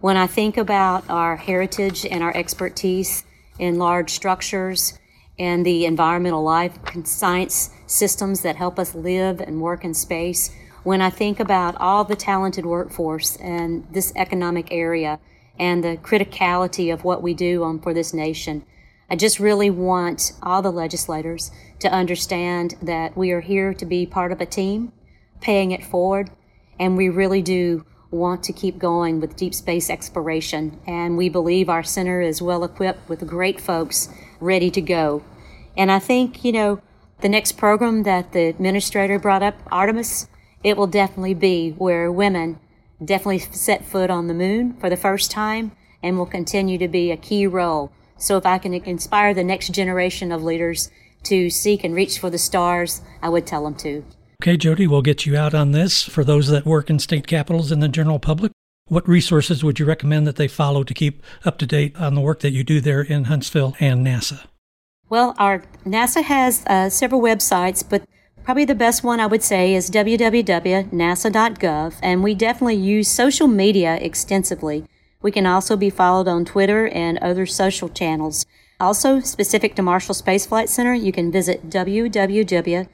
When 0.00 0.16
I 0.16 0.26
think 0.26 0.56
about 0.56 1.04
our 1.10 1.36
heritage 1.36 2.06
and 2.06 2.22
our 2.22 2.34
expertise 2.34 3.24
in 3.58 3.78
large 3.78 4.10
structures 4.10 4.98
and 5.38 5.66
the 5.66 5.84
environmental 5.84 6.42
life 6.42 6.78
and 6.94 7.06
science 7.06 7.68
systems 7.86 8.40
that 8.40 8.56
help 8.56 8.78
us 8.78 8.94
live 8.94 9.38
and 9.38 9.60
work 9.60 9.84
in 9.84 9.92
space, 9.92 10.50
when 10.82 11.02
I 11.02 11.10
think 11.10 11.38
about 11.38 11.76
all 11.76 12.04
the 12.04 12.16
talented 12.16 12.64
workforce 12.64 13.36
in 13.36 13.86
this 13.92 14.14
economic 14.16 14.68
area, 14.72 15.20
and 15.58 15.82
the 15.82 15.96
criticality 15.98 16.92
of 16.92 17.04
what 17.04 17.22
we 17.22 17.34
do 17.34 17.64
on, 17.64 17.80
for 17.80 17.92
this 17.92 18.14
nation. 18.14 18.64
I 19.10 19.16
just 19.16 19.40
really 19.40 19.70
want 19.70 20.32
all 20.42 20.62
the 20.62 20.70
legislators 20.70 21.50
to 21.80 21.92
understand 21.92 22.76
that 22.82 23.16
we 23.16 23.30
are 23.30 23.40
here 23.40 23.72
to 23.74 23.86
be 23.86 24.04
part 24.04 24.32
of 24.32 24.40
a 24.40 24.46
team, 24.46 24.92
paying 25.40 25.70
it 25.70 25.84
forward, 25.84 26.30
and 26.78 26.96
we 26.96 27.08
really 27.08 27.42
do 27.42 27.84
want 28.10 28.42
to 28.42 28.52
keep 28.52 28.78
going 28.78 29.20
with 29.20 29.36
deep 29.36 29.54
space 29.54 29.90
exploration. 29.90 30.78
And 30.86 31.16
we 31.16 31.28
believe 31.28 31.68
our 31.68 31.82
center 31.82 32.20
is 32.20 32.42
well 32.42 32.64
equipped 32.64 33.08
with 33.08 33.26
great 33.26 33.60
folks 33.60 34.08
ready 34.40 34.70
to 34.70 34.80
go. 34.80 35.22
And 35.76 35.92
I 35.92 35.98
think, 35.98 36.44
you 36.44 36.52
know, 36.52 36.80
the 37.20 37.28
next 37.28 37.52
program 37.52 38.04
that 38.04 38.32
the 38.32 38.46
administrator 38.46 39.18
brought 39.18 39.42
up, 39.42 39.56
Artemis, 39.70 40.28
it 40.62 40.76
will 40.76 40.86
definitely 40.86 41.34
be 41.34 41.70
where 41.72 42.10
women 42.10 42.58
definitely 43.04 43.38
set 43.38 43.84
foot 43.84 44.10
on 44.10 44.26
the 44.26 44.34
moon 44.34 44.74
for 44.74 44.90
the 44.90 44.96
first 44.96 45.30
time 45.30 45.72
and 46.02 46.16
will 46.16 46.26
continue 46.26 46.78
to 46.78 46.88
be 46.88 47.10
a 47.10 47.16
key 47.16 47.46
role. 47.46 47.92
So 48.16 48.36
if 48.36 48.46
I 48.46 48.58
can 48.58 48.74
inspire 48.74 49.34
the 49.34 49.44
next 49.44 49.68
generation 49.68 50.32
of 50.32 50.42
leaders 50.42 50.90
to 51.24 51.50
seek 51.50 51.84
and 51.84 51.94
reach 51.94 52.18
for 52.18 52.30
the 52.30 52.38
stars, 52.38 53.02
I 53.22 53.28
would 53.28 53.46
tell 53.46 53.64
them 53.64 53.74
to. 53.76 54.04
Okay, 54.42 54.56
Jody, 54.56 54.86
we'll 54.86 55.02
get 55.02 55.26
you 55.26 55.36
out 55.36 55.54
on 55.54 55.72
this. 55.72 56.04
For 56.04 56.22
those 56.22 56.48
that 56.48 56.64
work 56.64 56.90
in 56.90 56.98
state 56.98 57.26
capitals 57.26 57.72
and 57.72 57.82
the 57.82 57.88
general 57.88 58.18
public, 58.18 58.52
what 58.86 59.06
resources 59.08 59.62
would 59.62 59.78
you 59.78 59.84
recommend 59.84 60.26
that 60.26 60.36
they 60.36 60.48
follow 60.48 60.84
to 60.84 60.94
keep 60.94 61.22
up 61.44 61.58
to 61.58 61.66
date 61.66 61.96
on 61.96 62.14
the 62.14 62.20
work 62.20 62.40
that 62.40 62.52
you 62.52 62.64
do 62.64 62.80
there 62.80 63.02
in 63.02 63.24
Huntsville 63.24 63.76
and 63.80 64.06
NASA? 64.06 64.46
Well, 65.08 65.34
our 65.38 65.64
NASA 65.84 66.22
has 66.22 66.64
uh, 66.66 66.88
several 66.90 67.20
websites, 67.20 67.84
but 67.88 68.04
Probably 68.48 68.64
the 68.64 68.74
best 68.74 69.04
one 69.04 69.20
I 69.20 69.26
would 69.26 69.42
say 69.42 69.74
is 69.74 69.90
www.nasa.gov, 69.90 71.94
and 72.02 72.22
we 72.22 72.34
definitely 72.34 72.76
use 72.76 73.06
social 73.06 73.46
media 73.46 73.96
extensively. 73.96 74.86
We 75.20 75.30
can 75.30 75.44
also 75.44 75.76
be 75.76 75.90
followed 75.90 76.28
on 76.28 76.46
Twitter 76.46 76.88
and 76.88 77.18
other 77.18 77.44
social 77.44 77.90
channels. 77.90 78.46
Also, 78.80 79.20
specific 79.20 79.74
to 79.74 79.82
Marshall 79.82 80.14
Space 80.14 80.46
Flight 80.46 80.70
Center, 80.70 80.94
you 80.94 81.12
can 81.12 81.30
visit 81.30 81.68
www.nasa.gov 81.68 82.86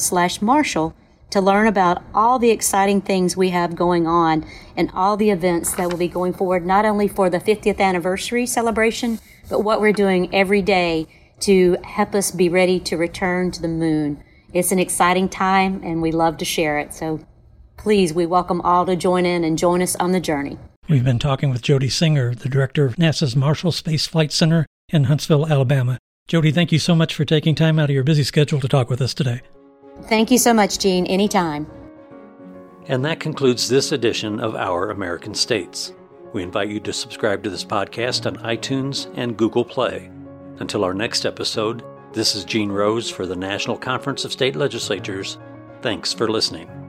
slash 0.00 0.42
Marshall 0.42 0.96
to 1.30 1.40
learn 1.40 1.68
about 1.68 2.02
all 2.12 2.40
the 2.40 2.50
exciting 2.50 3.00
things 3.00 3.36
we 3.36 3.50
have 3.50 3.76
going 3.76 4.08
on 4.08 4.44
and 4.76 4.90
all 4.94 5.16
the 5.16 5.30
events 5.30 5.76
that 5.76 5.88
will 5.88 5.96
be 5.96 6.08
going 6.08 6.32
forward, 6.32 6.66
not 6.66 6.84
only 6.84 7.06
for 7.06 7.30
the 7.30 7.38
50th 7.38 7.78
anniversary 7.78 8.46
celebration, 8.46 9.20
but 9.48 9.60
what 9.60 9.80
we're 9.80 9.92
doing 9.92 10.34
every 10.34 10.60
day 10.60 11.06
to 11.42 11.76
help 11.84 12.14
us 12.14 12.30
be 12.30 12.48
ready 12.48 12.80
to 12.80 12.96
return 12.96 13.50
to 13.52 13.62
the 13.62 13.68
moon. 13.68 14.22
It's 14.52 14.72
an 14.72 14.78
exciting 14.78 15.28
time 15.28 15.80
and 15.84 16.02
we 16.02 16.12
love 16.12 16.36
to 16.38 16.44
share 16.44 16.78
it. 16.78 16.92
So 16.92 17.20
please, 17.76 18.12
we 18.12 18.26
welcome 18.26 18.60
all 18.62 18.86
to 18.86 18.96
join 18.96 19.26
in 19.26 19.44
and 19.44 19.58
join 19.58 19.82
us 19.82 19.96
on 19.96 20.12
the 20.12 20.20
journey. 20.20 20.58
We've 20.88 21.04
been 21.04 21.18
talking 21.18 21.50
with 21.50 21.62
Jody 21.62 21.88
Singer, 21.88 22.34
the 22.34 22.48
director 22.48 22.84
of 22.84 22.96
NASA's 22.96 23.36
Marshall 23.36 23.72
Space 23.72 24.06
Flight 24.06 24.32
Center 24.32 24.66
in 24.88 25.04
Huntsville, 25.04 25.46
Alabama. 25.46 25.98
Jody, 26.28 26.52
thank 26.52 26.72
you 26.72 26.78
so 26.78 26.94
much 26.94 27.14
for 27.14 27.24
taking 27.24 27.54
time 27.54 27.78
out 27.78 27.90
of 27.90 27.94
your 27.94 28.04
busy 28.04 28.24
schedule 28.24 28.60
to 28.60 28.68
talk 28.68 28.90
with 28.90 29.00
us 29.00 29.14
today. 29.14 29.40
Thank 30.04 30.30
you 30.30 30.38
so 30.38 30.52
much, 30.52 30.78
Gene. 30.78 31.06
Anytime. 31.06 31.70
And 32.86 33.04
that 33.04 33.20
concludes 33.20 33.68
this 33.68 33.92
edition 33.92 34.40
of 34.40 34.54
Our 34.54 34.90
American 34.90 35.34
States. 35.34 35.92
We 36.32 36.42
invite 36.42 36.68
you 36.68 36.80
to 36.80 36.92
subscribe 36.92 37.42
to 37.44 37.50
this 37.50 37.64
podcast 37.64 38.26
on 38.26 38.36
iTunes 38.38 39.12
and 39.16 39.36
Google 39.36 39.64
Play. 39.64 40.10
Until 40.62 40.84
our 40.84 40.94
next 40.94 41.26
episode, 41.26 41.82
this 42.12 42.36
is 42.36 42.44
Gene 42.44 42.70
Rose 42.70 43.10
for 43.10 43.26
the 43.26 43.34
National 43.34 43.76
Conference 43.76 44.24
of 44.24 44.30
State 44.30 44.54
Legislatures. 44.54 45.36
Thanks 45.80 46.12
for 46.12 46.30
listening. 46.30 46.81